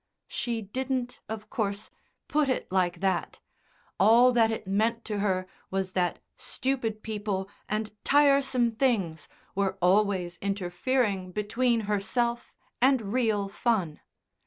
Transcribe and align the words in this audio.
She 0.29 0.63
didn't, 0.63 1.21
of 1.29 1.51
course, 1.51 1.91
put 2.27 2.49
it 2.49 2.71
like 2.71 3.01
that; 3.01 3.39
all 3.99 4.31
that 4.31 4.49
it 4.49 4.65
meant 4.65 5.05
to 5.05 5.19
her 5.19 5.45
was 5.69 5.91
that 5.91 6.17
stupid 6.37 7.03
people 7.03 7.47
and 7.69 7.91
tiresome 8.03 8.71
things 8.71 9.27
were 9.53 9.77
always 9.79 10.37
interfering 10.41 11.31
between 11.31 11.81
herself 11.81 12.51
and 12.81 13.13
real 13.13 13.47
fun. 13.47 13.99